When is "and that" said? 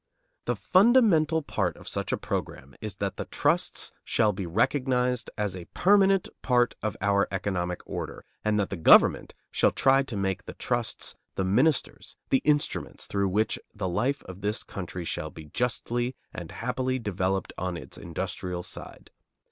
8.43-8.71